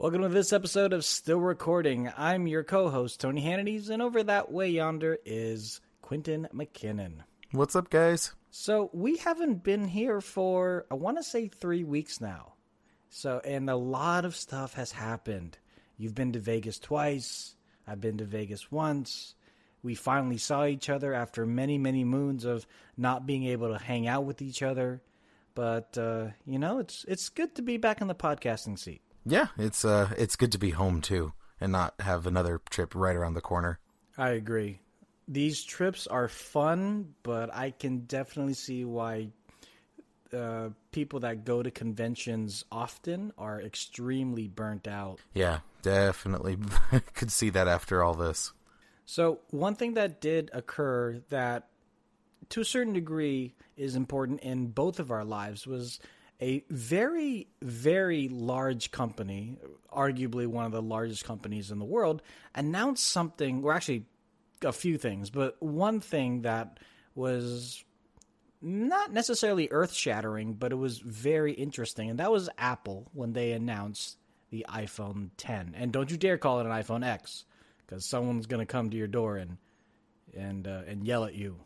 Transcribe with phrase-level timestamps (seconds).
[0.00, 2.10] Welcome to this episode of Still Recording.
[2.16, 7.16] I'm your co host, Tony Hannity's, and over that way yonder is Quentin McKinnon.
[7.52, 8.32] What's up, guys?
[8.50, 12.54] So, we haven't been here for, I want to say, three weeks now.
[13.10, 15.58] So, and a lot of stuff has happened.
[15.98, 17.54] You've been to Vegas twice,
[17.86, 19.34] I've been to Vegas once.
[19.82, 24.08] We finally saw each other after many, many moons of not being able to hang
[24.08, 25.02] out with each other.
[25.54, 29.02] But, uh, you know, it's, it's good to be back in the podcasting seat.
[29.30, 33.14] Yeah, it's uh, it's good to be home too, and not have another trip right
[33.14, 33.78] around the corner.
[34.18, 34.80] I agree.
[35.28, 39.28] These trips are fun, but I can definitely see why
[40.36, 45.20] uh, people that go to conventions often are extremely burnt out.
[45.32, 46.58] Yeah, definitely
[47.14, 48.52] could see that after all this.
[49.06, 51.68] So, one thing that did occur that,
[52.50, 56.00] to a certain degree, is important in both of our lives was
[56.40, 59.58] a very, very large company,
[59.92, 62.22] arguably one of the largest companies in the world,
[62.54, 64.06] announced something, or actually
[64.62, 66.78] a few things, but one thing that
[67.14, 67.84] was
[68.62, 72.10] not necessarily earth shattering, but it was very interesting.
[72.10, 74.18] And that was Apple when they announced
[74.50, 75.74] the iPhone 10.
[75.76, 77.44] And don't you dare call it an iPhone X,
[77.78, 79.58] because someone's going to come to your door and
[80.36, 81.58] and uh, and yell at you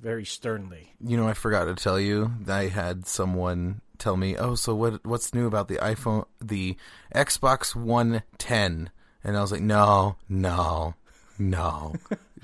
[0.00, 0.92] very sternly.
[1.00, 4.74] You know, I forgot to tell you that I had someone tell me, "Oh, so
[4.74, 5.04] what?
[5.04, 6.76] What's new about the iPhone, the
[7.14, 8.90] Xbox One 10?"
[9.24, 10.94] And I was like, "No, no,
[11.38, 11.94] no,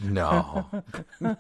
[0.03, 0.67] no."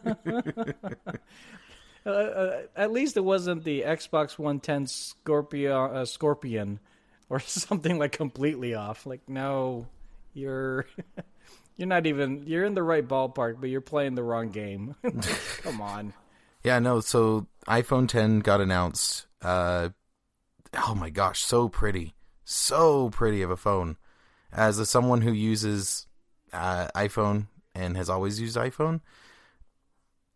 [2.07, 6.81] uh, uh, at least it wasn't the Xbox One 10 Scorpio, uh, Scorpion
[7.29, 9.07] or something like completely off.
[9.07, 9.87] Like, no,
[10.35, 10.87] you're.
[11.77, 12.45] You're not even.
[12.47, 14.95] You're in the right ballpark, but you're playing the wrong game.
[15.63, 16.13] Come on.
[16.63, 17.01] Yeah, no.
[17.01, 19.27] So iPhone 10 got announced.
[19.41, 19.91] Uh,
[20.75, 22.15] oh my gosh, so pretty,
[22.45, 23.97] so pretty of a phone.
[24.53, 26.07] As a, someone who uses
[26.53, 29.01] uh, iPhone and has always used iPhone,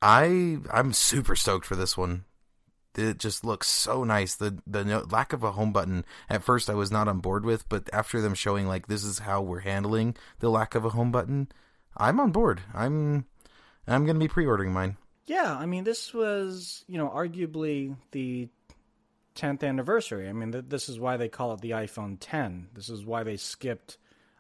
[0.03, 2.25] I I'm super stoked for this one.
[2.99, 4.35] It just looks so nice.
[4.35, 7.45] The the no, lack of a home button at first I was not on board
[7.45, 10.91] with, but after them showing like this is how we're handling the lack of a
[10.91, 11.49] home button,
[11.97, 12.61] I'm on board.
[12.75, 13.27] I'm
[13.87, 14.97] I'm gonna be pre-ordering mine.
[15.27, 18.49] Yeah, I mean this was you know arguably the
[19.35, 20.29] 10th anniversary.
[20.29, 22.69] I mean th- this is why they call it the iPhone 10.
[22.75, 23.99] This is why they skipped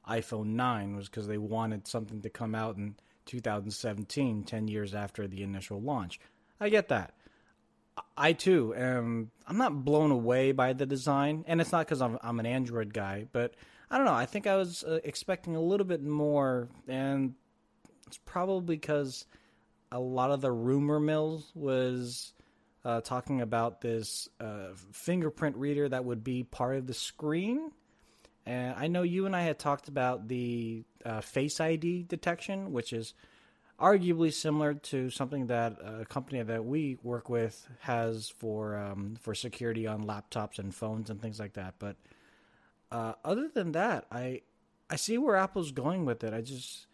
[0.08, 2.94] iPhone 9 was because they wanted something to come out in
[3.26, 6.20] 2017, 10 years after the initial launch.
[6.60, 7.12] I get that.
[8.16, 9.30] I too am.
[9.46, 12.92] I'm not blown away by the design, and it's not because I'm I'm an Android
[12.92, 13.54] guy, but
[13.90, 14.12] I don't know.
[14.14, 17.34] I think I was uh, expecting a little bit more, and
[18.06, 19.26] it's probably because
[19.92, 22.32] a lot of the rumor mills was
[22.84, 27.70] uh, talking about this uh, fingerprint reader that would be part of the screen.
[28.44, 32.92] And I know you and I had talked about the uh, Face ID detection, which
[32.92, 33.14] is
[33.78, 39.34] arguably similar to something that a company that we work with has for um, for
[39.34, 41.74] security on laptops and phones and things like that.
[41.78, 41.96] But
[42.90, 44.42] uh, other than that, I
[44.88, 46.32] I see where Apple's going with it.
[46.32, 46.86] I just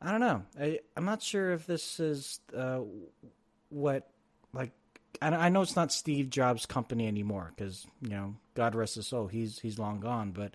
[0.00, 0.42] I don't know.
[0.60, 2.80] I I'm not sure if this is uh,
[3.70, 4.10] what
[4.52, 4.72] like.
[5.20, 9.06] I, I know it's not Steve Jobs' company anymore because you know God rest his
[9.06, 10.32] soul, he's he's long gone.
[10.32, 10.54] But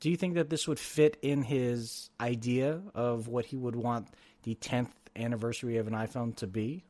[0.00, 4.08] do you think that this would fit in his idea of what he would want
[4.42, 6.84] the 10th anniversary of an iPhone to be?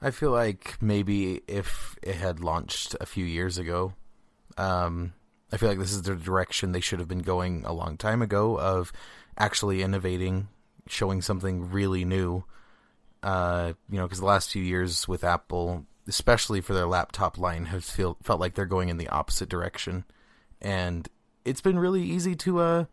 [0.00, 3.94] I feel like maybe if it had launched a few years ago,
[4.58, 5.12] um,
[5.52, 8.20] I feel like this is the direction they should have been going a long time
[8.20, 8.92] ago of
[9.38, 10.48] actually innovating,
[10.88, 12.44] showing something really new.
[13.22, 17.66] Uh, you know, because the last few years with Apple, especially for their laptop line,
[17.66, 20.04] have feel, felt like they're going in the opposite direction,
[20.60, 21.08] and
[21.44, 22.84] it's been really easy to uh,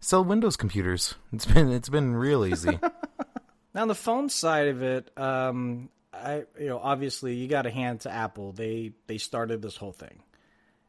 [0.00, 1.14] sell Windows computers.
[1.32, 2.78] It's been it's been real easy.
[3.74, 7.70] now on the phone side of it, um, I you know obviously you got to
[7.70, 8.52] hand to Apple.
[8.52, 10.22] They they started this whole thing,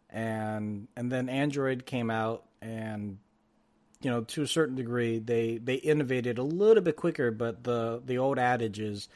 [0.09, 3.17] and and then Android came out and
[4.02, 7.32] you know to a certain degree they they innovated a little bit quicker.
[7.32, 9.08] But the the old adage is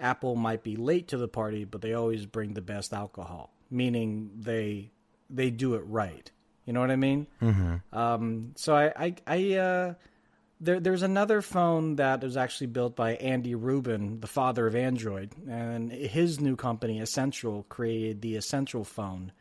[0.00, 3.52] Apple might be late to the party, but they always bring the best alcohol.
[3.70, 4.90] Meaning they
[5.30, 6.30] they do it right.
[6.64, 7.26] You know what I mean?
[7.42, 7.96] Mm-hmm.
[7.96, 9.94] Um, so I, I, I uh,
[10.60, 15.32] there, there's another phone that was actually built by Andy Rubin, the father of Android,
[15.48, 19.32] and his new company, Essential, created the Essential phone.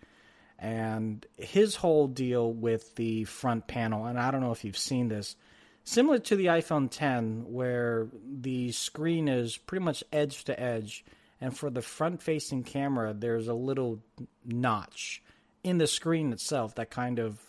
[0.59, 5.07] And his whole deal with the front panel, and I don't know if you've seen
[5.07, 5.35] this,
[5.83, 11.05] similar to the iPhone 10, where the screen is pretty much edge to edge,
[11.39, 14.01] and for the front facing camera, there's a little
[14.45, 15.22] notch
[15.63, 17.39] in the screen itself that kind of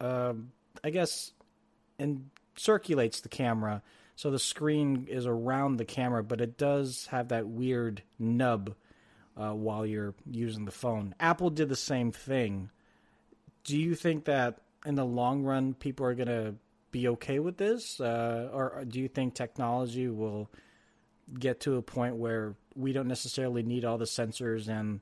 [0.00, 0.34] uh,
[0.82, 1.32] I guess,
[1.98, 3.82] and circulates the camera.
[4.16, 8.74] So the screen is around the camera, but it does have that weird nub
[9.36, 11.14] uh, while you're using the phone.
[11.18, 12.70] Apple did the same thing.
[13.64, 16.54] Do you think that in the long run, people are going to
[16.90, 18.00] be okay with this?
[18.00, 20.50] Uh, or do you think technology will
[21.38, 25.00] get to a point where we don't necessarily need all the sensors and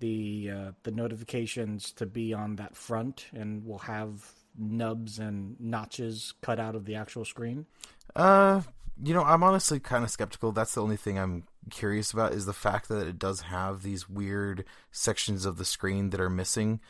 [0.00, 6.34] the uh, the notifications to be on that front, and we'll have nubs and notches
[6.42, 7.66] cut out of the actual screen?
[8.14, 8.62] Uh,
[9.02, 10.52] you know, I'm honestly kind of skeptical.
[10.52, 14.08] That's the only thing I'm curious about is the fact that it does have these
[14.08, 16.80] weird sections of the screen that are missing.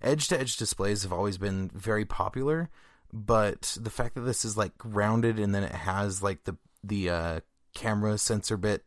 [0.00, 2.68] Edge to edge displays have always been very popular,
[3.12, 7.10] but the fact that this is like rounded and then it has like the the
[7.10, 7.40] uh,
[7.74, 8.84] camera sensor bit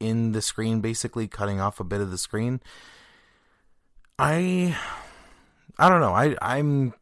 [0.00, 2.60] in the screen, basically cutting off a bit of the screen.
[4.18, 4.76] I
[5.78, 6.14] I don't know.
[6.14, 6.94] I I'm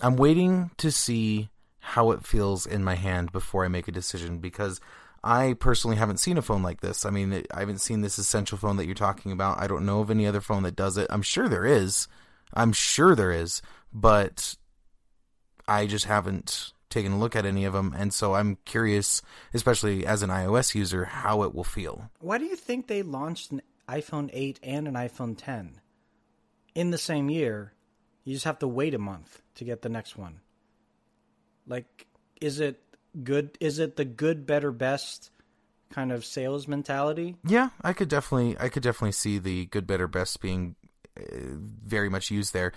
[0.00, 1.48] I'm waiting to see
[1.80, 4.80] how it feels in my hand before I make a decision because
[5.24, 7.04] I personally haven't seen a phone like this.
[7.04, 9.60] I mean, I haven't seen this essential phone that you're talking about.
[9.60, 11.08] I don't know of any other phone that does it.
[11.10, 12.06] I'm sure there is.
[12.54, 13.60] I'm sure there is,
[13.92, 14.56] but
[15.66, 20.06] I just haven't taken a look at any of them, and so I'm curious, especially
[20.06, 22.10] as an iOS user, how it will feel.
[22.20, 25.80] Why do you think they launched an iPhone 8 and an iPhone 10
[26.74, 27.72] in the same year?
[28.24, 30.40] You just have to wait a month to get the next one.
[31.66, 32.06] Like,
[32.40, 32.80] is it
[33.22, 33.56] good?
[33.60, 35.30] Is it the good, better, best
[35.90, 37.36] kind of sales mentality?
[37.46, 40.76] Yeah, I could definitely, I could definitely see the good, better, best being
[41.18, 42.72] uh, very much used there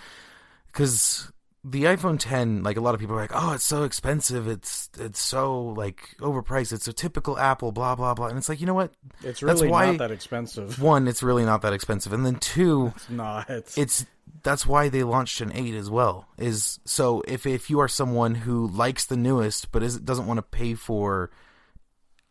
[0.68, 1.32] because
[1.64, 4.48] the iPhone 10, like a lot of people are like, oh, it's so expensive.
[4.48, 6.74] It's it's so like overpriced.
[6.74, 8.28] It's a typical Apple, blah blah blah.
[8.28, 8.94] And it's like, you know what?
[9.24, 10.82] It's really why, not that expensive.
[10.82, 13.50] One, it's really not that expensive, and then two, it's not.
[13.50, 14.06] It's,
[14.44, 16.28] that's why they launched an eight as well.
[16.38, 20.40] Is so if if you are someone who likes the newest but is, doesn't want
[20.40, 21.30] to pay for,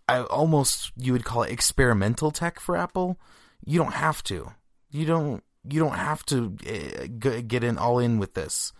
[0.08, 3.16] I almost you would call it experimental tech for Apple.
[3.64, 4.52] You don't have to.
[4.90, 5.44] You don't.
[5.68, 8.72] You don't have to uh, get in all in with this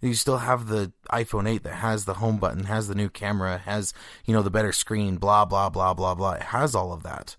[0.00, 3.58] you still have the iPhone 8 that has the home button, has the new camera,
[3.58, 3.94] has,
[4.24, 6.32] you know, the better screen, blah, blah, blah, blah, blah.
[6.32, 7.36] It has all of that.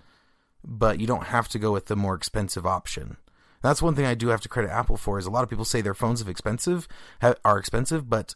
[0.63, 3.17] But you don't have to go with the more expensive option.
[3.61, 5.65] That's one thing I do have to credit Apple for is a lot of people
[5.65, 6.87] say their phones have expensive
[7.21, 8.35] are expensive, but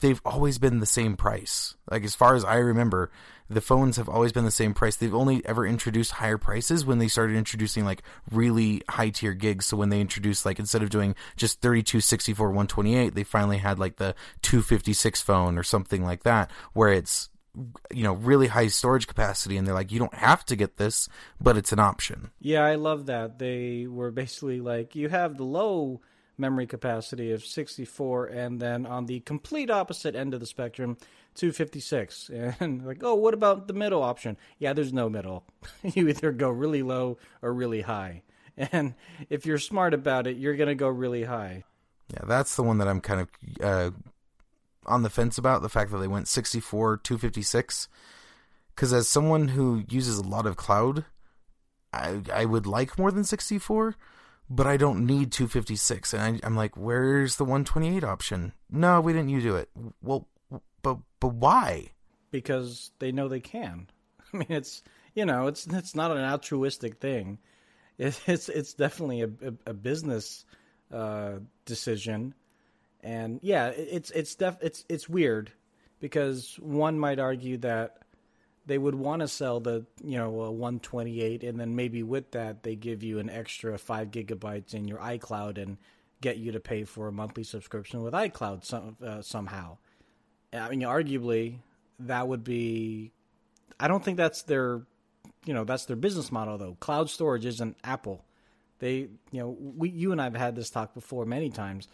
[0.00, 1.74] they've always been the same price.
[1.90, 3.10] Like as far as I remember,
[3.48, 4.96] the phones have always been the same price.
[4.96, 9.66] They've only ever introduced higher prices when they started introducing like really high tier gigs.
[9.66, 13.78] So when they introduced like instead of doing just 32, 64, 128, they finally had
[13.78, 17.30] like the 256 phone or something like that where it's
[17.90, 21.08] you know really high storage capacity and they're like you don't have to get this
[21.40, 25.44] but it's an option yeah i love that they were basically like you have the
[25.44, 26.00] low
[26.38, 30.96] memory capacity of 64, and then on the complete opposite end of the spectrum,
[31.34, 32.30] 256.
[32.60, 34.36] And like, oh, what about the middle option?
[34.58, 35.44] Yeah, there's no middle.
[35.82, 38.22] you either go really low or really high.
[38.72, 38.94] And
[39.30, 41.62] if you're smart about it, you're going to go really high.
[42.12, 43.28] Yeah, that's the one that I'm kind of
[43.62, 43.90] uh,
[44.84, 47.88] on the fence about the fact that they went 64, 256.
[48.74, 51.04] Because as someone who uses a lot of cloud,
[51.92, 53.94] I, I would like more than 64
[54.50, 56.14] but I don't need 256.
[56.14, 58.52] And I, am like, where's the 128 option?
[58.70, 59.28] No, we didn't.
[59.30, 59.68] You do it.
[60.02, 60.28] Well,
[60.82, 61.92] but but why?
[62.30, 63.88] Because they know they can.
[64.32, 64.82] I mean, it's
[65.14, 67.38] you know, it's it's not an altruistic thing.
[67.98, 70.44] it's it's definitely a a, a business
[70.92, 71.32] uh,
[71.64, 72.34] decision,
[73.02, 75.52] and yeah, it's it's def it's it's weird
[76.00, 77.98] because one might argue that
[78.68, 82.76] they would want to sell the you know 128 and then maybe with that they
[82.76, 85.78] give you an extra 5 gigabytes in your iCloud and
[86.20, 89.78] get you to pay for a monthly subscription with iCloud some, uh, somehow.
[90.52, 91.56] I mean arguably
[92.00, 93.10] that would be
[93.80, 94.82] I don't think that's their
[95.46, 96.76] you know that's their business model though.
[96.78, 98.24] Cloud storage isn't Apple.
[98.80, 101.88] They you know we you and I've had this talk before many times.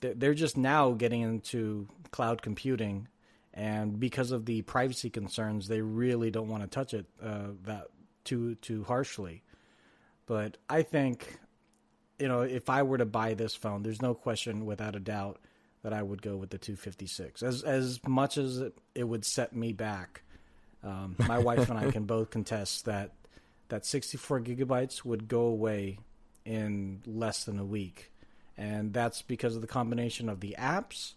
[0.00, 3.08] They're just now getting into cloud computing
[3.56, 7.86] and because of the privacy concerns, they really don't want to touch it uh, that
[8.22, 9.42] too too harshly.
[10.26, 11.38] But I think,
[12.18, 15.38] you know, if I were to buy this phone, there's no question, without a doubt,
[15.82, 17.42] that I would go with the 256.
[17.42, 20.22] As as much as it, it would set me back,
[20.84, 23.12] um, my wife and I can both contest that
[23.68, 25.98] that 64 gigabytes would go away
[26.44, 28.12] in less than a week,
[28.58, 31.14] and that's because of the combination of the apps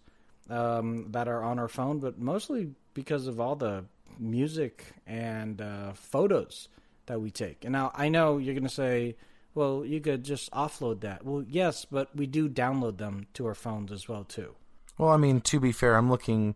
[0.49, 3.85] um, that are on our phone, but mostly because of all the
[4.17, 6.67] music and uh, photos
[7.05, 7.63] that we take.
[7.63, 9.15] And now I know you're going to say,
[9.55, 11.25] well, you could just offload that.
[11.25, 14.55] Well, yes, but we do download them to our phones as well too.
[14.97, 16.55] Well, I mean, to be fair, I'm looking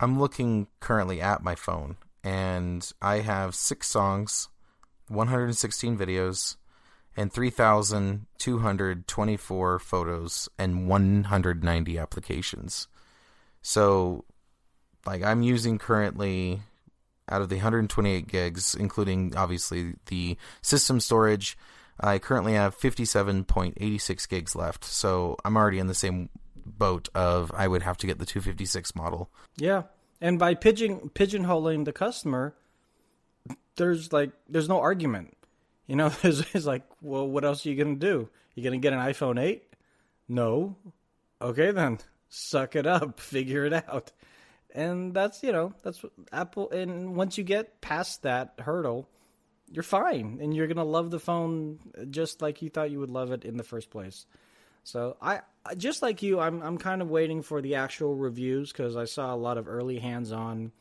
[0.00, 4.48] I'm looking currently at my phone and I have 6 songs,
[5.08, 6.56] 116 videos,
[7.18, 12.86] and 3,224 photos and 190 applications.
[13.60, 14.24] So,
[15.04, 16.60] like, I'm using currently
[17.28, 21.58] out of the 128 gigs, including obviously the system storage.
[21.98, 27.66] I currently have 57.86 gigs left, so I'm already in the same boat of I
[27.66, 29.28] would have to get the 256 model.
[29.56, 29.82] Yeah,
[30.20, 32.54] and by pigeon pigeonholing the customer,
[33.74, 35.34] there's like there's no argument.
[35.88, 38.28] You know, it's, it's like, well, what else are you gonna do?
[38.54, 39.64] You gonna get an iPhone eight?
[40.28, 40.76] No.
[41.42, 44.12] Okay then, suck it up, figure it out.
[44.72, 46.70] And that's you know that's Apple.
[46.70, 49.08] And once you get past that hurdle,
[49.70, 51.78] you're fine, and you're gonna love the phone
[52.10, 54.26] just like you thought you would love it in the first place.
[54.84, 55.40] So I
[55.76, 59.34] just like you, I'm I'm kind of waiting for the actual reviews because I saw
[59.34, 60.72] a lot of early hands-on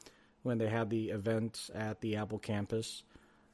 [0.44, 3.04] when they had the event at the Apple campus.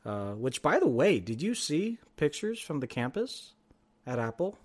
[0.06, 3.54] Uh, which, by the way, did you see pictures from the campus
[4.06, 4.58] at Apple?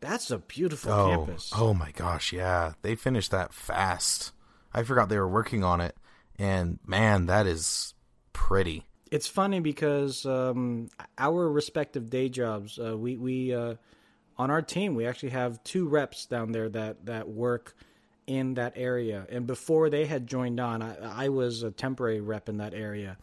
[0.00, 1.52] That's a beautiful oh, campus.
[1.54, 2.72] Oh my gosh, yeah.
[2.82, 4.32] They finished that fast.
[4.74, 5.96] I forgot they were working on it.
[6.38, 7.94] And man, that is
[8.32, 8.86] pretty.
[9.10, 13.76] It's funny because um, our respective day jobs, uh, we, we uh,
[14.36, 17.76] on our team, we actually have two reps down there that, that work
[18.26, 19.26] in that area.
[19.30, 23.16] And before they had joined on, I, I was a temporary rep in that area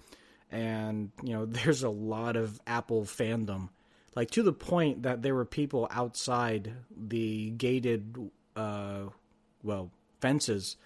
[0.54, 3.70] and you know there's a lot of apple fandom.
[4.16, 8.16] Like to the point that there were people outside the gated
[8.56, 9.06] uh
[9.64, 9.92] well
[10.22, 10.78] fences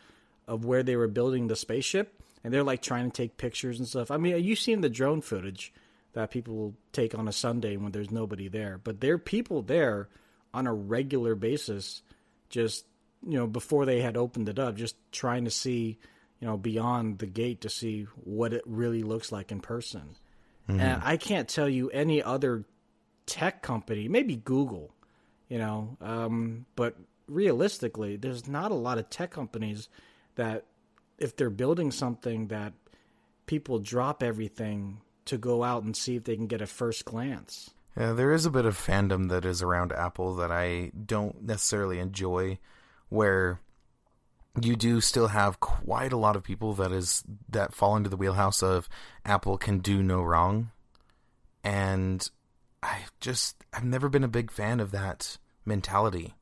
[0.48, 3.88] of where they were building the spaceship and they're like trying to take pictures and
[3.88, 4.10] stuff.
[4.10, 5.74] I mean you've seen the drone footage
[6.14, 10.08] that people take on a sunday when there's nobody there but there are people there
[10.52, 12.02] on a regular basis
[12.50, 12.86] just
[13.28, 16.00] you know before they had opened it up just trying to see
[16.39, 20.15] you know, beyond the gate to see what it really looks like in person.
[20.70, 20.79] Mm-hmm.
[20.79, 22.65] And I can't tell you any other
[23.25, 24.94] tech company, maybe Google,
[25.50, 26.96] you know, um, but
[27.27, 29.89] realistically, there's not a lot of tech companies
[30.36, 30.65] that,
[31.17, 32.74] if they're building something that
[33.48, 37.72] people drop everything to go out and see if they can get a first glance.
[37.98, 42.00] Yeah, there is a bit of fandom that is around Apple that I don't necessarily
[42.00, 42.60] enjoy,
[43.10, 43.60] where
[44.62, 48.18] you do still have quite a lot of people that is that fall into the
[48.18, 48.90] wheelhouse of
[49.26, 50.72] Apple can do no wrong,
[51.64, 52.30] and
[52.82, 56.34] I just I've never been a big fan of that mentality.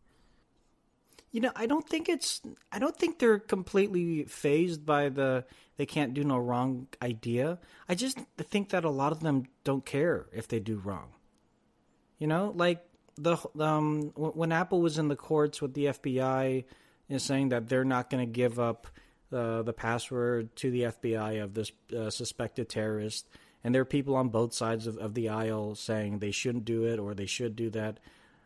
[1.32, 2.42] You know, I don't think it's
[2.72, 5.46] I don't think they're completely phased by the
[5.78, 7.60] they can't do no wrong idea.
[7.90, 11.10] I just think that a lot of them don't care if they do wrong.
[12.20, 12.86] You know, like
[13.18, 16.64] the um when Apple was in the courts with the FBI
[17.10, 18.88] is saying that they're not going to give up
[19.32, 23.28] uh, the password to the FBI of this uh, suspected terrorist.
[23.64, 26.86] And there are people on both sides of, of the aisle saying they shouldn't do
[26.86, 28.00] it or they should do that.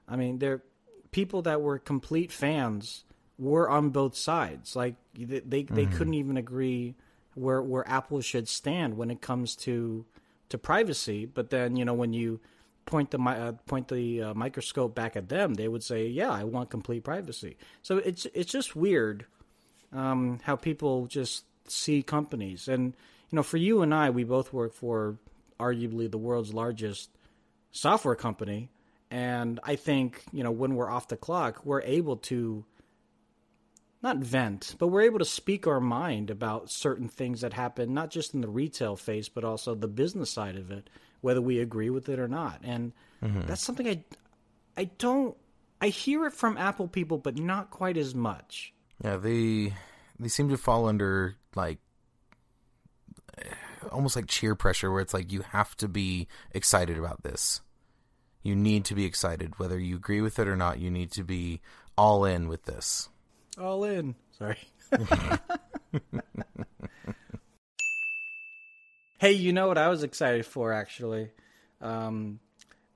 [0.07, 0.63] I mean, there are
[1.11, 3.03] people that were complete fans
[3.37, 4.75] were on both sides.
[4.75, 5.75] Like they they, mm-hmm.
[5.75, 6.95] they couldn't even agree
[7.35, 10.05] where where Apple should stand when it comes to
[10.49, 11.25] to privacy.
[11.25, 12.39] But then you know when you
[12.89, 16.43] point the uh, point the uh, microscope back at them, they would say, "Yeah, I
[16.43, 19.25] want complete privacy." So it's it's just weird
[19.93, 22.95] um, how people just see companies, and
[23.29, 25.17] you know, for you and I, we both work for
[25.59, 27.09] arguably the world's largest
[27.71, 28.69] software company,
[29.11, 32.65] and I think you know when we're off the clock, we're able to
[34.01, 38.09] not vent, but we're able to speak our mind about certain things that happen, not
[38.09, 40.89] just in the retail phase, but also the business side of it
[41.21, 42.61] whether we agree with it or not.
[42.63, 43.41] And mm-hmm.
[43.45, 44.03] that's something I
[44.77, 45.35] I don't
[45.81, 48.73] I hear it from Apple people, but not quite as much.
[49.03, 49.73] Yeah, they
[50.19, 51.79] they seem to fall under like
[53.91, 57.61] almost like cheer pressure where it's like you have to be excited about this.
[58.43, 60.79] You need to be excited whether you agree with it or not.
[60.79, 61.61] You need to be
[61.97, 63.09] all in with this.
[63.57, 64.15] All in.
[64.37, 64.57] Sorry.
[69.19, 71.31] Hey, you know what I was excited for actually?
[71.81, 72.39] Um,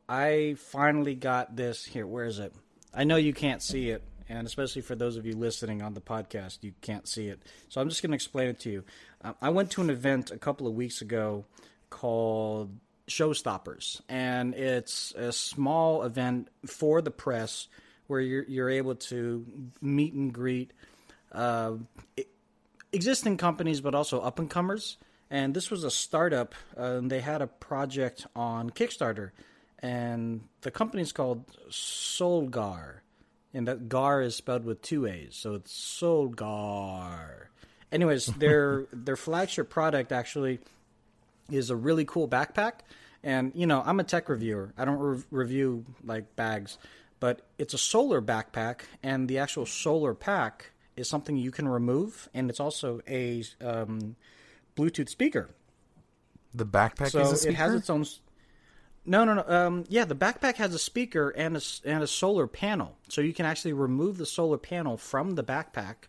[0.08, 2.08] I finally got this here.
[2.08, 2.54] Where is it?
[2.94, 6.00] I know you can't see it, and especially for those of you listening on the
[6.00, 7.42] podcast, you can't see it.
[7.68, 8.84] So I'm just going to explain it to you.
[9.22, 11.44] Uh, I went to an event a couple of weeks ago
[11.90, 12.72] called
[13.10, 17.68] Showstoppers, and it's a small event for the press
[18.08, 19.46] where you're you're able to
[19.82, 20.72] meet and greet
[21.34, 21.74] uh,
[22.94, 24.96] existing companies, but also up and comers
[25.30, 26.56] and this was a startup.
[26.76, 29.32] Uh, they had a project on Kickstarter,
[29.80, 33.00] and the company's called Solgaard,
[33.54, 37.48] and that Gaard is spelled with two A's, so it's Solgaard.
[37.92, 40.60] Anyways, their their flagship product actually
[41.52, 42.74] is a really cool backpack,
[43.24, 44.74] and you know I'm a tech reviewer.
[44.78, 46.78] I don't re- review like bags,
[47.20, 52.30] but it's a solar backpack, and the actual solar pack is something you can remove,
[52.34, 54.16] and it's also a um,
[54.76, 55.50] Bluetooth speaker.
[56.54, 57.52] The backpack So is a speaker.
[57.52, 58.06] it has its own.
[59.06, 59.44] No, no, no.
[59.48, 63.34] Um, yeah, the backpack has a speaker and a and a solar panel, so you
[63.34, 66.08] can actually remove the solar panel from the backpack,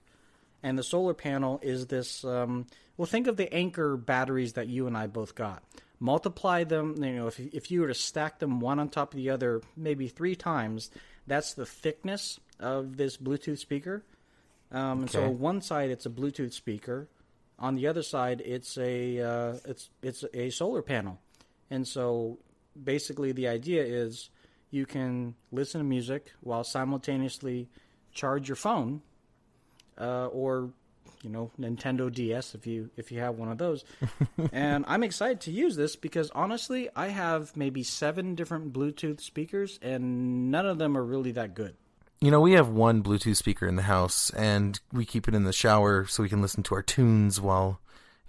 [0.63, 2.25] and the solar panel is this.
[2.25, 2.67] Um,
[2.97, 5.63] well, think of the Anker batteries that you and I both got.
[5.99, 7.03] Multiply them.
[7.03, 9.61] You know, if if you were to stack them one on top of the other,
[9.77, 10.91] maybe three times,
[11.27, 14.05] that's the thickness of this Bluetooth speaker.
[14.71, 17.09] Um, and so on one side it's a Bluetooth speaker,
[17.59, 21.21] on the other side it's a uh, it's it's a solar panel,
[21.71, 22.39] and so
[22.83, 24.31] basically the idea is
[24.71, 27.69] you can listen to music while simultaneously
[28.13, 29.03] charge your phone,
[29.99, 30.71] uh, or
[31.23, 33.85] you know Nintendo DS if you if you have one of those.
[34.53, 39.79] and I'm excited to use this because honestly I have maybe seven different Bluetooth speakers
[39.81, 41.77] and none of them are really that good.
[42.25, 45.45] You know, we have one Bluetooth speaker in the house, and we keep it in
[45.45, 47.81] the shower so we can listen to our tunes while,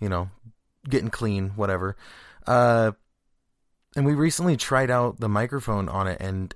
[0.02, 0.30] you know,
[0.90, 1.96] getting clean, whatever.
[2.46, 2.92] Uh,
[3.96, 6.54] and we recently tried out the microphone on it, and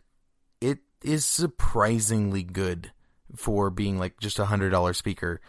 [0.59, 2.91] it is surprisingly good
[3.33, 5.39] for being like just a hundred dollar speaker.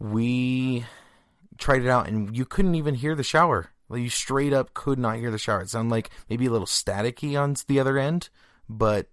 [0.00, 0.84] We
[1.58, 3.70] tried it out, and you couldn't even hear the shower.
[3.88, 5.60] Like, you straight up could not hear the shower.
[5.60, 8.30] It sounded like maybe a little staticky on the other end,
[8.68, 9.06] but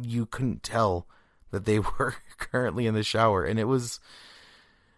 [0.00, 1.06] you couldn't tell
[1.50, 4.00] that they were currently in the shower, and it was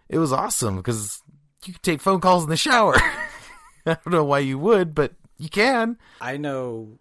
[0.08, 1.22] it was awesome because
[1.64, 2.96] you could take phone calls in the shower.
[3.86, 5.98] I don't know why you would, but you can.
[6.20, 6.98] I know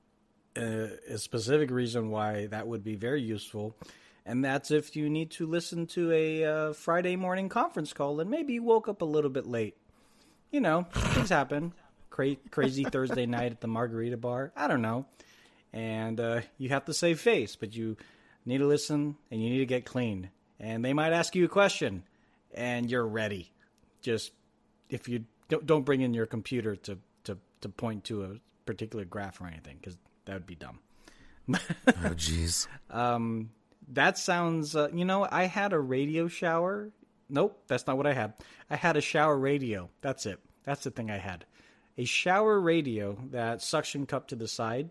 [0.58, 3.76] uh, a specific reason why that would be very useful,
[4.26, 8.30] and that's if you need to listen to a uh, Friday morning conference call and
[8.30, 9.76] maybe you woke up a little bit late.
[10.52, 11.74] You know, things happen.
[12.10, 14.52] Cra- crazy Thursday night at the margarita bar.
[14.56, 15.06] I don't know.
[15.72, 17.96] And uh, you have to save face, but you
[18.46, 20.30] need to listen and you need to get clean.
[20.60, 22.04] And they might ask you a question,
[22.54, 23.52] and you're ready.
[24.02, 24.32] Just
[24.90, 28.30] if you don't, don't bring in your computer to, to, to point to a
[28.66, 30.80] particular graph or anything, because that would be dumb.
[31.50, 32.68] Oh, jeez.
[32.92, 33.52] Um,
[33.94, 36.92] that sounds, uh, you know, I had a radio shower.
[37.30, 38.34] Nope, that's not what I had.
[38.70, 39.90] I had a shower radio.
[40.02, 40.40] That's it.
[40.66, 41.46] That's the thing I had.
[41.98, 44.90] A shower radio that suction cup to the side.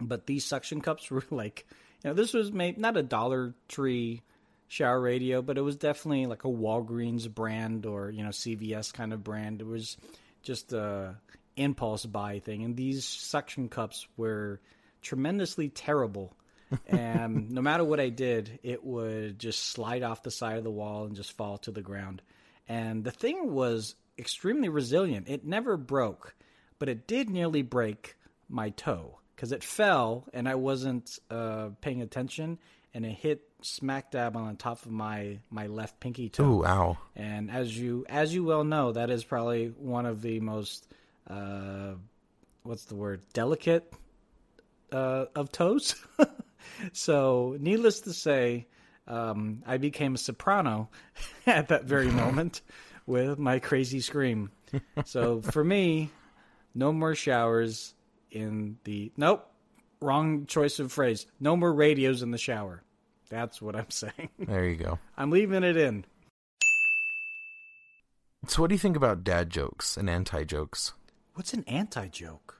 [0.00, 1.66] But these suction cups were like,
[2.02, 4.22] you know, this was made not a Dollar Tree
[4.68, 9.12] shower radio, but it was definitely like a Walgreens brand or, you know, CVS kind
[9.12, 9.60] of brand.
[9.60, 9.96] It was
[10.42, 11.16] just a
[11.56, 12.64] impulse buy thing.
[12.64, 14.60] And these suction cups were
[15.02, 16.34] tremendously terrible.
[16.86, 20.70] and no matter what I did, it would just slide off the side of the
[20.70, 22.22] wall and just fall to the ground.
[22.66, 25.28] And the thing was extremely resilient.
[25.28, 26.34] It never broke,
[26.78, 28.16] but it did nearly break
[28.48, 32.60] my toe because it fell and I wasn't uh, paying attention,
[32.94, 36.44] and it hit smack dab on the top of my my left pinky toe.
[36.44, 36.96] Ooh, ow.
[37.16, 40.86] And as you as you well know, that is probably one of the most
[41.28, 41.94] uh,
[42.62, 43.92] what's the word delicate
[44.92, 45.96] uh, of toes.
[46.92, 48.68] so, needless to say,
[49.08, 50.88] um, I became a soprano
[51.48, 52.60] at that very moment
[53.06, 54.52] with my crazy scream.
[55.04, 56.10] So for me,
[56.76, 57.94] no more showers
[58.32, 59.48] in the nope.
[60.00, 61.26] Wrong choice of phrase.
[61.38, 62.82] No more radios in the shower.
[63.30, 64.30] That's what I'm saying.
[64.38, 64.98] There you go.
[65.16, 66.04] I'm leaving it in.
[68.48, 70.92] So, what do you think about dad jokes and anti jokes?
[71.34, 72.58] What's an anti joke?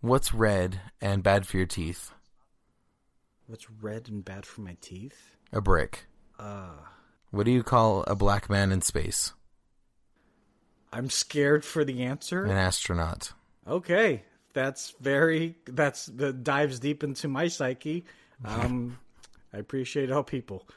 [0.00, 2.12] What's red and bad for your teeth?
[3.46, 5.32] What's red and bad for my teeth?
[5.52, 6.06] A brick.
[6.38, 6.70] Uh,
[7.30, 9.32] What do you call a black man in space?
[10.92, 12.44] I'm scared for the answer.
[12.44, 13.32] An astronaut.
[13.66, 18.04] Okay, that's very that's that dives deep into my psyche.
[18.44, 18.98] Um,
[19.52, 20.68] I appreciate all people.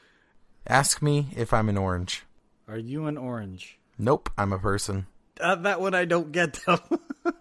[0.66, 2.24] Ask me if I'm an orange.
[2.68, 3.78] Are you an orange?
[3.98, 5.06] Nope, I'm a person.
[5.40, 6.78] Uh, that one I don't get though.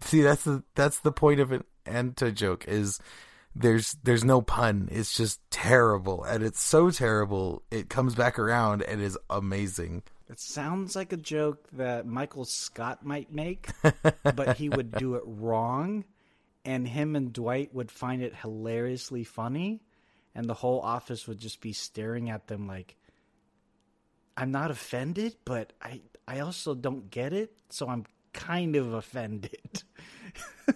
[0.00, 3.00] See, that's the that's the point of an anti joke is
[3.54, 4.88] there's there's no pun.
[4.90, 10.02] It's just terrible, and it's so terrible it comes back around and is amazing.
[10.28, 13.68] It sounds like a joke that Michael Scott might make,
[14.34, 16.04] but he would do it wrong,
[16.64, 19.80] and him and Dwight would find it hilariously funny,
[20.34, 22.96] and the whole office would just be staring at them like,
[24.36, 29.82] "I'm not offended, but I I also don't get it, so I'm kind of offended."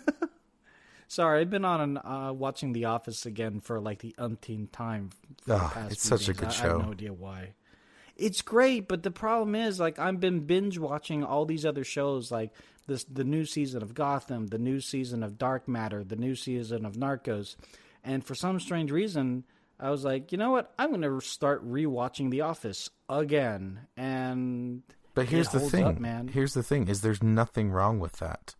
[1.08, 5.10] Sorry, I've been on an, uh, watching The Office again for like the umpteenth time.
[5.10, 6.78] for the Oh, past it's such a good I, I show.
[6.78, 7.52] have no idea why.
[8.16, 12.30] It's great, but the problem is, like, I've been binge watching all these other shows,
[12.30, 12.52] like
[12.86, 16.84] this, the new season of Gotham, the new season of Dark Matter, the new season
[16.84, 17.56] of Narcos,
[18.04, 19.44] and for some strange reason,
[19.80, 20.72] I was like, you know what?
[20.78, 24.82] I'm going to start rewatching The Office again, and
[25.14, 25.84] But here's the thing.
[25.84, 26.28] up, man.
[26.28, 28.54] Here's the thing: is there's nothing wrong with that.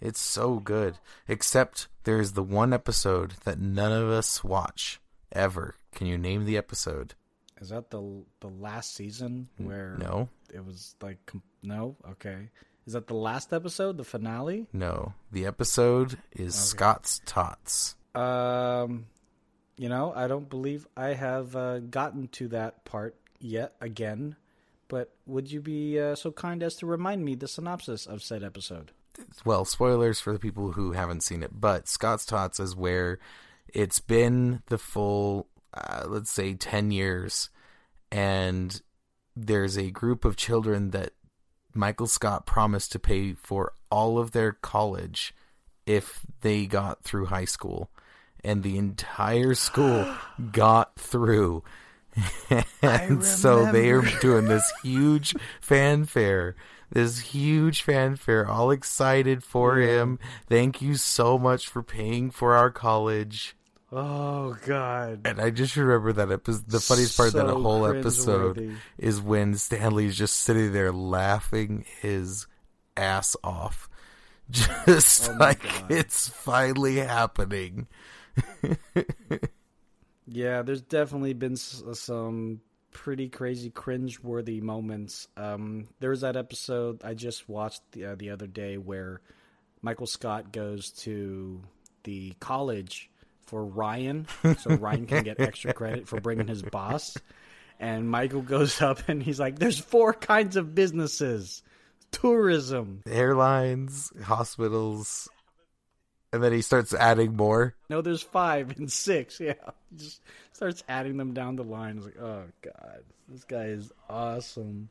[0.00, 5.00] It's so good, except there's the one episode that none of us watch
[5.32, 5.74] ever.
[5.92, 7.14] Can you name the episode?
[7.60, 11.96] Is that the the last season where No, it was like com- no?
[12.12, 12.50] Okay.
[12.86, 14.66] Is that the last episode, the finale?
[14.72, 15.12] no.
[15.30, 17.96] The episode is Scott's Tots.
[18.14, 19.06] Um,
[19.76, 24.36] you know, I don't believe I have uh, gotten to that part yet again.
[24.88, 28.42] But would you be uh, so kind as to remind me the synopsis of said
[28.42, 28.92] episode?
[29.44, 33.18] well, spoilers for the people who haven't seen it, but Scott's Tots is where
[33.68, 37.50] it's been the full, uh, let's say, 10 years,
[38.10, 38.80] and
[39.36, 41.12] there's a group of children that
[41.74, 45.34] Michael Scott promised to pay for all of their college
[45.86, 47.90] if they got through high school.
[48.44, 50.14] And the entire school
[50.52, 51.62] got through.
[52.82, 56.56] and so they are doing this huge fanfare.
[56.90, 58.48] This huge fanfare.
[58.48, 60.18] All excited for him.
[60.48, 63.56] Thank you so much for paying for our college
[63.90, 65.22] Oh God!
[65.24, 69.54] and i just remember that episode the funniest part of that whole episode is when
[69.54, 72.46] stanley's just sitting there laughing his
[72.98, 73.88] ass off
[74.50, 75.90] just Oh like God.
[75.90, 77.86] it's finally happening
[80.30, 82.60] Yeah, there's definitely been some
[82.92, 85.26] pretty crazy cringe-worthy moments.
[85.38, 89.22] Um, there was that episode I just watched the, uh, the other day where
[89.80, 91.62] Michael Scott goes to
[92.04, 93.10] the college
[93.48, 94.26] for Ryan,
[94.58, 97.16] so Ryan can get extra credit for bringing his boss.
[97.80, 101.62] And Michael goes up and he's like, "There's four kinds of businesses:
[102.12, 105.28] tourism, airlines hospitals
[106.32, 109.40] and then he starts adding more No, there's five and six.
[109.48, 109.54] Yeah,
[109.96, 110.20] just
[110.52, 111.96] starts adding them down the line.
[111.96, 114.90] It's like, oh god, this guy is awesome.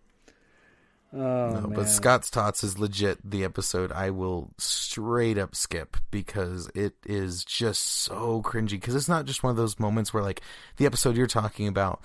[1.13, 1.17] Oh
[1.51, 6.95] No, but Scott's Tots is legit the episode I will straight up skip because it
[7.05, 8.71] is just so cringy.
[8.71, 10.41] Because it's not just one of those moments where, like,
[10.77, 12.01] the episode you're talking about,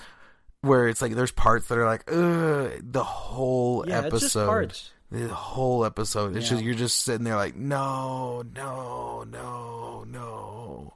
[0.61, 4.15] where it's like there's parts that are like, ugh, the whole yeah, episode.
[4.15, 4.91] it's just parts.
[5.11, 6.37] The whole episode.
[6.37, 6.51] It's Yeah.
[6.57, 10.95] just, you're just sitting there like, no, no, no, no.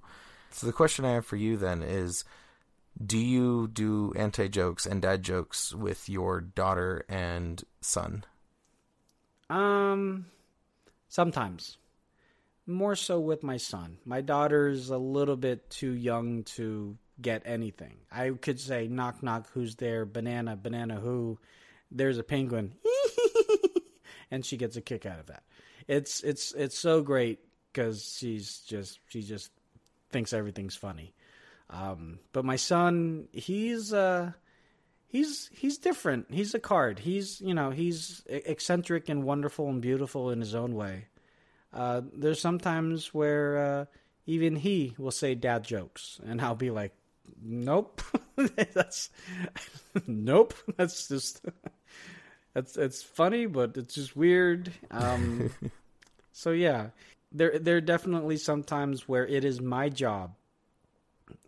[0.52, 2.24] So the question I have for you then is
[3.04, 8.24] do you do anti jokes and dad jokes with your daughter and son?
[9.50, 10.26] Um,
[11.08, 11.78] sometimes,
[12.66, 13.98] more so with my son.
[14.04, 17.98] My daughter's a little bit too young to get anything.
[18.10, 20.04] I could say, "Knock, knock, who's there?
[20.04, 21.38] Banana, banana, who?"
[21.90, 22.74] There's a penguin,
[24.30, 25.44] and she gets a kick out of that.
[25.86, 27.40] It's it's it's so great
[27.72, 29.52] because she's just she just
[30.10, 31.14] thinks everything's funny.
[31.68, 34.32] Um, but my son, he's uh
[35.08, 36.26] he's he's different.
[36.30, 37.00] He's a card.
[37.00, 41.06] He's you know he's eccentric and wonderful and beautiful in his own way.
[41.72, 43.84] Uh, there's sometimes where uh,
[44.26, 46.92] even he will say dad jokes, and I'll be like,
[47.42, 48.00] "Nope,
[48.72, 49.10] that's
[50.06, 50.54] nope.
[50.76, 51.44] That's just
[52.54, 55.50] that's it's funny, but it's just weird." Um,
[56.32, 56.90] so yeah,
[57.32, 60.34] there there are definitely sometimes where it is my job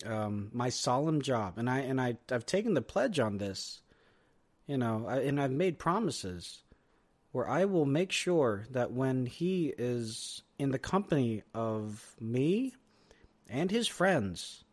[0.06, 3.80] um, my solemn job, and I and I I've taken the pledge on this,
[4.66, 6.62] you know, I, and I've made promises
[7.32, 12.74] where I will make sure that when he is in the company of me
[13.48, 14.64] and his friends,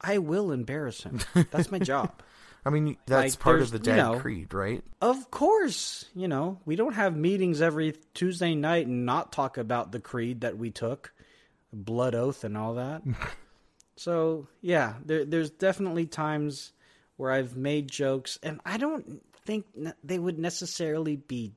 [0.00, 1.20] I will embarrass him.
[1.50, 2.22] That's my job.
[2.64, 4.84] I mean, that's Like, part of the dad you know- creed, right?
[5.00, 9.92] Of course, you know, we don't have meetings every Tuesday night and not talk about
[9.92, 11.14] the creed that we took,
[11.72, 13.02] blood oath and all that.
[14.00, 16.72] so, yeah, there, there's definitely times
[17.18, 19.66] where I've made jokes, and I don't think
[20.02, 21.52] they would necessarily be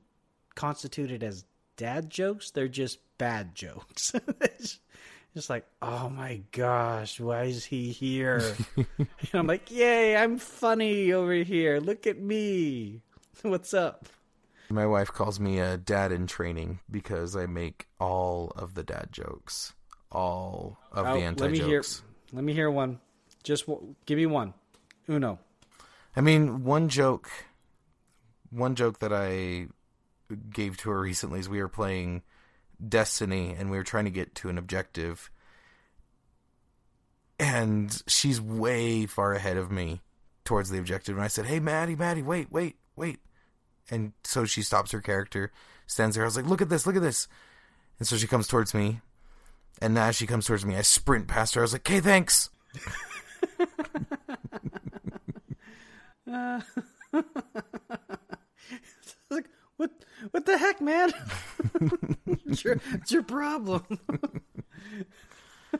[0.54, 1.46] constituted as
[1.78, 2.50] dad jokes.
[2.50, 4.12] They're just bad jokes.
[4.42, 4.78] It's
[5.34, 8.54] just like, oh my gosh, why is he here?
[8.98, 11.80] and I'm like, yay, I'm funny over here.
[11.80, 13.00] Look at me.
[13.40, 14.04] What's up?
[14.68, 19.08] My wife calls me a dad in training because I make all of the dad
[19.12, 19.72] jokes,
[20.12, 21.78] all of Oh, the anti let me hear.
[21.80, 22.02] jokes.
[22.34, 22.98] Let me hear one.
[23.44, 24.54] Just w- give me one.
[25.08, 25.38] Uno.
[26.16, 27.30] I mean, one joke,
[28.50, 29.68] one joke that I
[30.50, 32.22] gave to her recently is we were playing
[32.86, 35.30] Destiny and we were trying to get to an objective,
[37.38, 40.00] and she's way far ahead of me
[40.44, 41.16] towards the objective.
[41.16, 43.20] And I said, "Hey, Maddie, Maddie, wait, wait, wait!"
[43.90, 45.52] And so she stops her character,
[45.86, 46.24] stands there.
[46.24, 47.28] I was like, "Look at this, look at this!"
[48.00, 49.00] And so she comes towards me,
[49.80, 51.60] and as she comes towards me, I sprint past her.
[51.60, 52.50] I was like, "Okay, thanks."
[56.34, 56.60] Uh,
[59.30, 59.90] like what?
[60.30, 61.12] What the heck, man?
[62.46, 63.84] it's, your, it's your problem.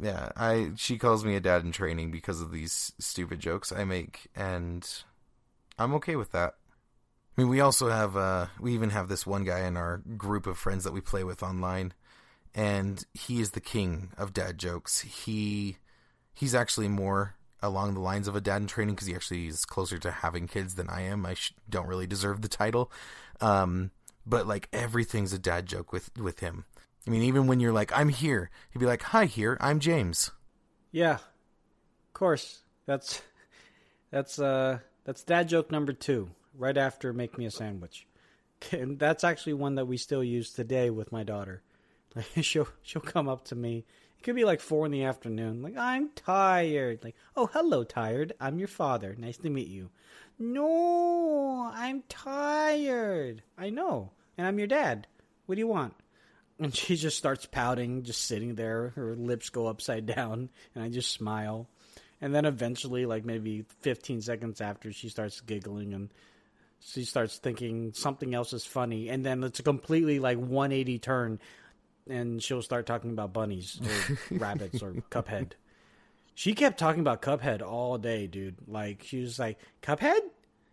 [0.00, 3.84] yeah, I she calls me a dad in training because of these stupid jokes I
[3.84, 4.88] make, and
[5.78, 6.54] I'm okay with that.
[7.36, 10.46] I mean, we also have uh, we even have this one guy in our group
[10.46, 11.92] of friends that we play with online,
[12.56, 15.02] and he is the king of dad jokes.
[15.02, 15.76] He
[16.32, 19.64] he's actually more along the lines of a dad in training because he actually is
[19.66, 21.26] closer to having kids than I am.
[21.26, 22.90] I sh- don't really deserve the title,
[23.40, 23.90] um,
[24.24, 26.64] but like everything's a dad joke with with him.
[27.06, 30.30] I mean, even when you're like, "I'm here," he'd be like, "Hi, here, I'm James."
[30.90, 32.62] Yeah, of course.
[32.86, 33.20] That's
[34.10, 38.06] that's uh that's dad joke number two, right after "Make me a sandwich."
[38.72, 41.62] And that's actually one that we still use today with my daughter.
[42.40, 43.84] She'll she'll come up to me
[44.18, 45.62] it could be like four in the afternoon.
[45.62, 47.04] Like, I'm tired.
[47.04, 48.32] Like, oh, hello, tired.
[48.40, 49.14] I'm your father.
[49.18, 49.90] Nice to meet you.
[50.38, 53.42] No, I'm tired.
[53.56, 54.12] I know.
[54.36, 55.06] And I'm your dad.
[55.46, 55.94] What do you want?
[56.58, 58.90] And she just starts pouting, just sitting there.
[58.96, 60.48] Her lips go upside down.
[60.74, 61.68] And I just smile.
[62.20, 66.08] And then eventually, like maybe 15 seconds after, she starts giggling and
[66.80, 69.10] she starts thinking something else is funny.
[69.10, 71.38] And then it's a completely like 180 turn
[72.08, 75.52] and she'll start talking about bunnies or rabbits or Cuphead.
[76.34, 78.56] She kept talking about Cuphead all day, dude.
[78.68, 80.20] Like she was like, "Cuphead?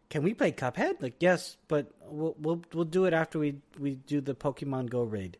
[0.10, 3.96] Can we play Cuphead?" Like, "Yes, but we'll we'll we'll do it after we we
[3.96, 5.38] do the Pokemon Go raid."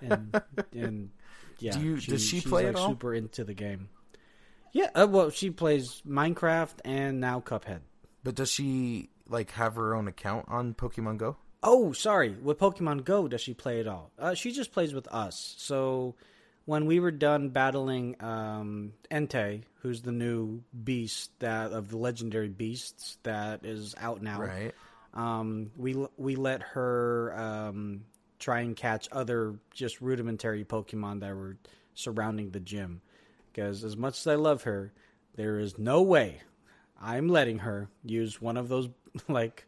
[0.00, 0.40] And
[0.72, 1.10] and
[1.58, 2.88] yeah, do you, she, does she play like at all?
[2.88, 3.88] Super into the game.
[4.72, 7.80] Yeah, uh, well, she plays Minecraft and now Cuphead.
[8.24, 11.36] But does she like have her own account on Pokemon Go?
[11.62, 12.30] Oh, sorry.
[12.30, 14.10] With Pokemon Go, does she play at all?
[14.18, 15.54] Uh, she just plays with us.
[15.58, 16.14] So
[16.64, 22.48] when we were done battling um, Entei, who's the new beast that of the legendary
[22.48, 24.74] beasts that is out now, right?
[25.14, 28.04] Um, we we let her um,
[28.38, 31.56] try and catch other just rudimentary Pokemon that were
[31.94, 33.02] surrounding the gym.
[33.52, 34.92] Because as much as I love her,
[35.36, 36.40] there is no way
[37.00, 38.88] I'm letting her use one of those
[39.28, 39.66] like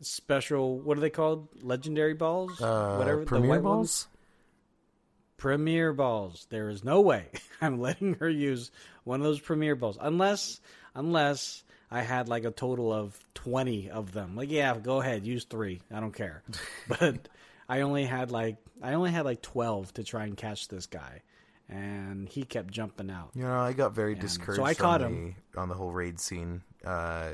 [0.00, 0.78] special.
[0.78, 1.48] What are they called?
[1.62, 2.60] Legendary balls?
[2.60, 3.24] Uh, Whatever.
[3.24, 3.76] Premier the white balls.
[3.76, 4.08] Ones?
[5.36, 6.46] Premier balls.
[6.50, 7.28] There is no way
[7.60, 8.70] I'm letting her use
[9.04, 10.60] one of those premier balls unless
[10.94, 14.36] unless I had like a total of twenty of them.
[14.36, 15.80] Like, yeah, go ahead, use three.
[15.92, 16.42] I don't care.
[16.88, 17.28] but
[17.68, 21.22] I only had like I only had like twelve to try and catch this guy.
[21.70, 23.30] And he kept jumping out.
[23.34, 24.58] You know, I got very And discouraged.
[24.60, 25.34] so I caught on him.
[25.54, 26.62] the, on the whole raid scene.
[26.84, 27.30] Uh,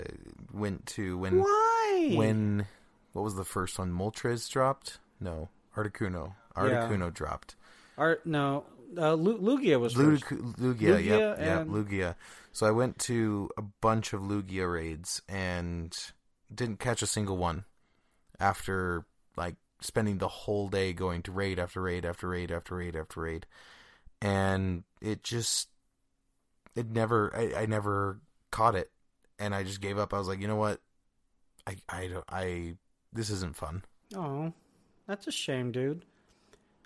[0.53, 2.12] went to when Why?
[2.14, 2.66] when
[3.12, 3.92] what was the first one?
[3.92, 4.99] Moltres dropped?
[5.20, 6.35] No, Articuno.
[6.57, 7.57] Articuno dropped.
[7.96, 8.64] Art no,
[8.99, 10.25] uh, Lu- Lugia was first.
[10.25, 12.14] Lugia, Lugia, yep, and- Lugia.
[12.53, 15.96] So I went to a bunch of Lugia raids and
[16.55, 17.64] didn't catch a single one
[18.40, 19.05] after
[19.37, 23.20] like spending the whole day going to raid after raid after raid after raid after
[23.20, 23.46] raid,
[24.20, 25.68] and it just
[26.74, 28.90] it never I, I never caught it,
[29.38, 30.14] and I just gave up.
[30.14, 30.81] I was like, you know what,
[31.66, 32.74] I I don't I
[33.12, 33.83] this isn't fun.
[34.14, 34.52] Oh,
[35.07, 36.05] that's a shame, dude.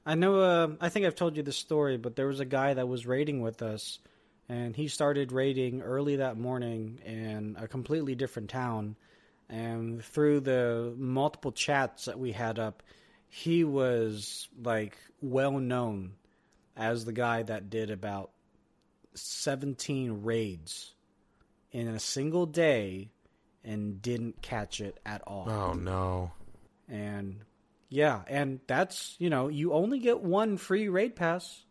[0.07, 0.41] I know.
[0.41, 3.07] Uh, I think I've told you this story, but there was a guy that was
[3.07, 3.99] raiding with us,
[4.49, 8.97] and he started raiding early that morning in a completely different town.
[9.49, 12.83] And through the multiple chats that we had up,
[13.29, 16.13] he was like well known
[16.81, 18.31] as the guy that did about
[19.15, 20.95] seventeen raids
[21.73, 23.11] in a single day
[23.65, 26.33] and didn't catch it at all Oh no.
[26.89, 27.41] and
[27.89, 31.65] yeah, and that's you know you only get one free raid pass,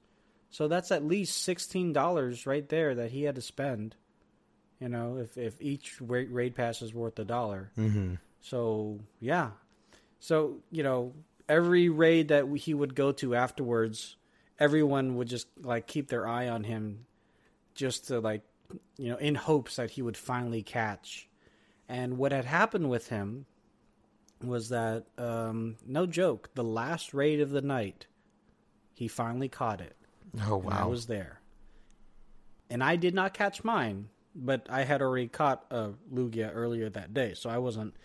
[0.49, 3.95] so that's at least sixteen dollars right there that he had to spend.
[4.81, 8.15] You know, if if each raid pass is worth a dollar, Mm-hmm.
[8.41, 9.51] so yeah,
[10.19, 11.13] so you know
[11.47, 14.17] every raid that he would go to afterwards,
[14.59, 17.05] everyone would just like keep their eye on him,
[17.73, 18.41] just to like
[18.97, 21.27] you know in hopes that he would finally catch.
[21.87, 23.45] And what had happened with him
[24.43, 28.05] was that um, no joke, the last raid of the night,
[28.93, 29.95] he finally caught it.
[30.45, 31.41] Oh And I was there.
[32.69, 37.13] And I did not catch mine, but I had already caught a Lugia earlier that
[37.13, 37.95] day, so I wasn't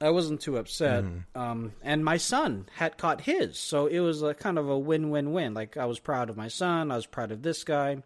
[0.00, 1.04] I wasn't too upset.
[1.34, 5.54] Um, and my son had caught his, so it was a kind of a win-win-win.
[5.54, 8.02] Like I was proud of my son, I was proud of this guy.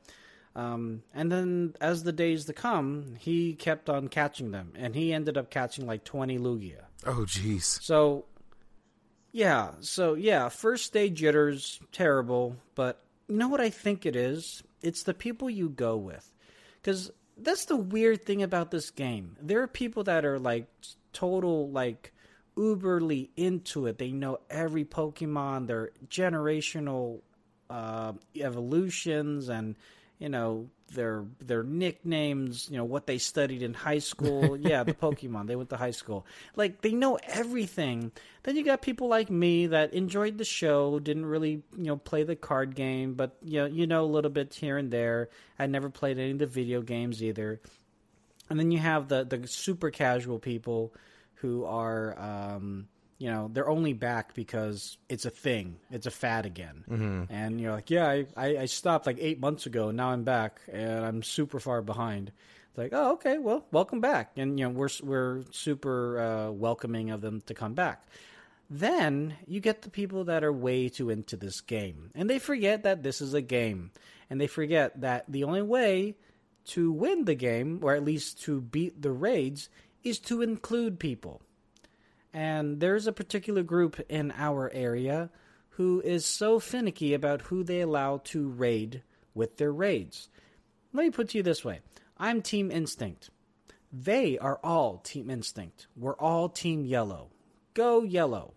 [0.54, 5.12] Um, and then as the days to come, he kept on catching them, and he
[5.12, 6.84] ended up catching like 20 Lugia.
[7.06, 7.82] Oh, jeez.
[7.82, 8.26] So,
[9.32, 14.62] yeah, so yeah, first day jitters, terrible, but you know what I think it is?
[14.82, 16.30] It's the people you go with.
[16.82, 17.10] Because
[17.42, 19.36] that's the weird thing about this game.
[19.40, 20.66] There are people that are like
[21.12, 22.12] total, like,
[22.56, 23.98] uberly into it.
[23.98, 27.20] They know every Pokemon, their generational
[27.70, 29.76] uh, evolutions, and
[30.22, 34.56] you know their their nicknames, you know what they studied in high school.
[34.60, 36.24] yeah, the Pokemon they went to high school.
[36.54, 38.12] Like they know everything.
[38.44, 42.22] Then you got people like me that enjoyed the show, didn't really you know play
[42.22, 45.28] the card game, but you know you know a little bit here and there.
[45.58, 47.60] I never played any of the video games either.
[48.48, 50.94] And then you have the the super casual people
[51.34, 52.86] who are um,
[53.22, 55.76] you know they're only back because it's a thing.
[55.92, 56.84] It's a fad again.
[56.90, 57.32] Mm-hmm.
[57.32, 61.04] and you're like yeah I, I, stopped like eight months ago now i'm back and
[61.06, 62.32] i'm super far behind.
[62.70, 64.32] It's like oh okay well welcome back.
[64.36, 68.08] And you know we're we're super uh, welcoming of them to come back.
[68.68, 72.82] Then you get the people that are way too into this game and they forget
[72.82, 73.92] that this is a game
[74.30, 76.16] and they forget that the only way
[76.64, 79.68] to win the game or at least to beat the raids
[80.02, 81.40] is to include people
[82.32, 85.30] and there's a particular group in our area
[85.70, 89.02] who is so finicky about who they allow to raid
[89.34, 90.28] with their raids.
[90.92, 91.80] Let me put to you this way
[92.18, 93.30] I'm Team Instinct.
[93.92, 95.86] They are all Team Instinct.
[95.96, 97.30] We're all Team Yellow.
[97.74, 98.54] Go Yellow.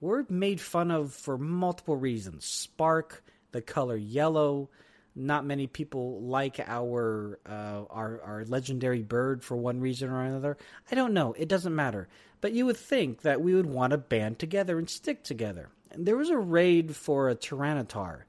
[0.00, 2.46] We're made fun of for multiple reasons.
[2.46, 4.70] Spark, the color yellow.
[5.14, 10.56] Not many people like our uh, our our legendary bird for one reason or another.
[10.90, 11.34] I don't know.
[11.36, 12.08] It doesn't matter.
[12.40, 15.68] But you would think that we would want to band together and stick together.
[15.90, 18.22] And there was a raid for a Tyranitar,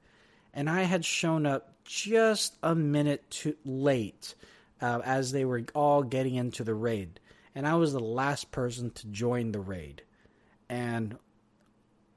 [0.52, 4.34] and I had shown up just a minute too late
[4.80, 7.20] uh, as they were all getting into the raid.
[7.54, 10.02] And I was the last person to join the raid.
[10.68, 11.16] And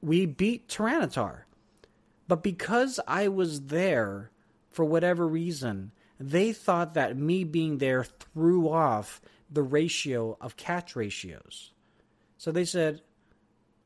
[0.00, 1.42] we beat Tyranitar.
[2.28, 4.30] But because I was there,
[4.76, 10.94] for whatever reason, they thought that me being there threw off the ratio of catch
[10.94, 11.72] ratios.
[12.36, 13.00] So they said,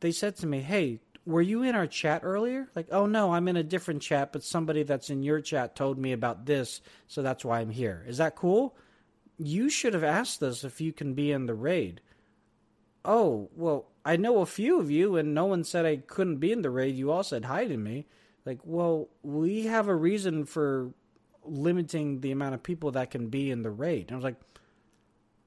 [0.00, 3.46] they said to me, "Hey, were you in our chat earlier?" Like, "Oh no, I'm
[3.46, 7.22] in a different chat, but somebody that's in your chat told me about this, so
[7.22, 8.05] that's why I'm here.
[8.09, 8.76] Is that cool?"
[9.38, 12.00] You should have asked us if you can be in the raid.
[13.05, 16.50] Oh, well, I know a few of you, and no one said I couldn't be
[16.50, 16.96] in the raid.
[16.96, 18.07] You all said hi to me.
[18.44, 20.92] Like, well, we have a reason for
[21.44, 24.09] limiting the amount of people that can be in the raid.
[24.09, 24.40] And I was like,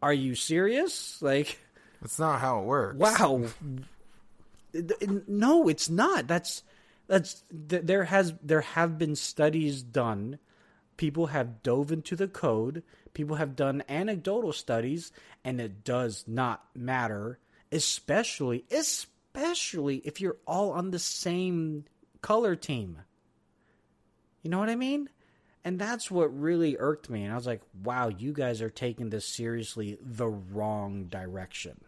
[0.02, 1.22] are you serious?
[1.22, 1.60] Like,
[2.02, 2.98] that's not how it works.
[2.98, 3.44] Wow.
[5.28, 6.28] no, it's not.
[6.28, 6.64] That's
[7.08, 10.40] that's there has there have been studies done.
[10.98, 12.84] People have dove into the code.
[13.14, 15.12] People have done anecdotal studies,
[15.44, 17.40] and it does not matter,
[17.72, 21.86] especially especially if you're all on the same
[22.24, 22.98] color team.
[24.42, 25.10] You know what I mean?
[25.64, 27.24] And that's what really irked me.
[27.24, 31.80] And I was like, wow, you guys are taking this seriously the wrong direction.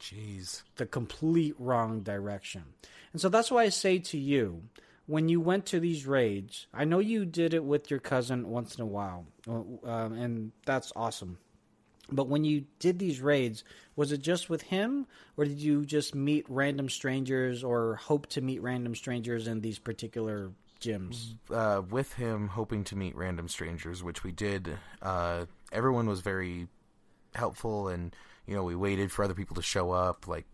[0.00, 0.62] Jeez.
[0.76, 2.64] The complete wrong direction.
[3.12, 4.62] And so that's why I say to you,
[5.06, 8.76] when you went to these raids, I know you did it with your cousin once
[8.76, 11.38] in a while, um, and that's awesome.
[12.12, 13.64] But when you did these raids,
[13.96, 18.40] was it just with him, or did you just meet random strangers or hope to
[18.40, 21.34] meet random strangers in these particular gyms?
[21.50, 24.76] Uh, with him, hoping to meet random strangers, which we did.
[25.02, 26.68] Uh, everyone was very
[27.34, 28.14] helpful and
[28.46, 30.46] you know we waited for other people to show up like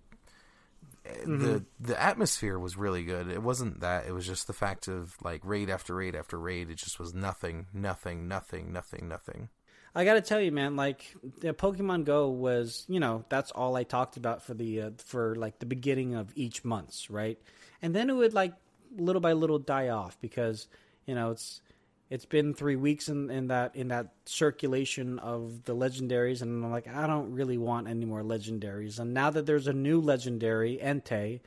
[1.06, 1.42] mm-hmm.
[1.42, 5.16] the the atmosphere was really good it wasn't that it was just the fact of
[5.22, 9.48] like raid after raid after raid it just was nothing nothing nothing nothing nothing
[9.96, 11.06] I got to tell you, man, like
[11.38, 15.34] the Pokemon Go was, you know, that's all I talked about for the uh, for
[15.36, 17.38] like the beginning of each month's, right?
[17.80, 18.52] And then it would like
[18.94, 20.68] little by little die off because
[21.06, 21.62] you know it's
[22.10, 26.70] it's been three weeks in, in that in that circulation of the legendaries, and I'm
[26.70, 28.98] like, I don't really want any more legendaries.
[28.98, 31.40] And now that there's a new legendary, Entei,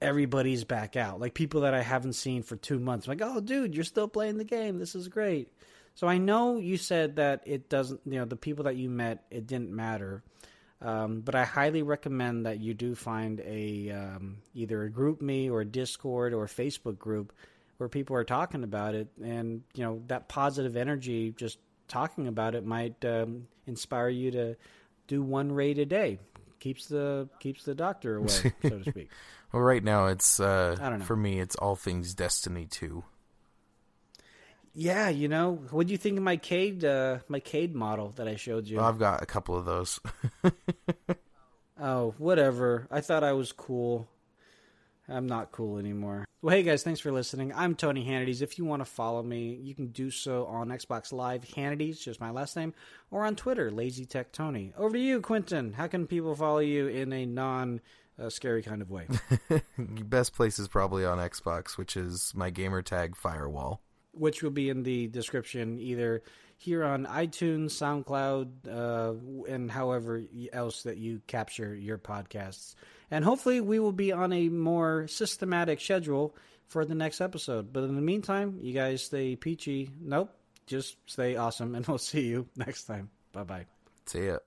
[0.00, 1.20] everybody's back out.
[1.20, 3.06] Like people that I haven't seen for two months.
[3.06, 4.80] I'm like, oh, dude, you're still playing the game.
[4.80, 5.48] This is great.
[5.94, 8.00] So I know you said that it doesn't.
[8.04, 10.22] You know, the people that you met, it didn't matter.
[10.80, 15.60] Um, but I highly recommend that you do find a um, either a GroupMe or
[15.60, 17.32] a Discord or a Facebook group
[17.76, 22.54] where people are talking about it, and you know that positive energy, just talking about
[22.54, 24.56] it, might um, inspire you to
[25.06, 26.18] do one raid a day.
[26.58, 29.08] Keeps the keeps the doctor away, so to speak.
[29.52, 31.04] well, right now it's uh, I don't know.
[31.04, 33.04] for me, it's all things Destiny two.
[34.74, 38.26] Yeah, you know, what do you think of my Cayde, uh, my Cayde model that
[38.26, 38.78] I showed you?
[38.78, 40.00] Well, I've got a couple of those.
[41.80, 42.86] oh, whatever.
[42.90, 44.08] I thought I was cool.
[45.08, 46.24] I'm not cool anymore.
[46.40, 47.52] Well, hey guys, thanks for listening.
[47.54, 48.40] I'm Tony Hannity's.
[48.40, 52.20] If you want to follow me, you can do so on Xbox Live Hannity's, just
[52.20, 52.72] my last name,
[53.10, 54.72] or on Twitter, Lazy Tech Tony.
[54.78, 55.74] Over to you, Quentin.
[55.74, 57.80] How can people follow you in a non
[58.18, 59.06] uh, scary kind of way?
[59.78, 63.82] Best place is probably on Xbox, which is my gamer tag Firewall.
[64.12, 66.22] Which will be in the description either
[66.58, 72.74] here on iTunes, SoundCloud, uh, and however else that you capture your podcasts.
[73.10, 76.36] And hopefully, we will be on a more systematic schedule
[76.68, 77.72] for the next episode.
[77.72, 79.90] But in the meantime, you guys stay peachy.
[80.00, 80.30] Nope,
[80.66, 83.10] just stay awesome, and we'll see you next time.
[83.32, 83.66] Bye bye.
[84.06, 84.38] See ya.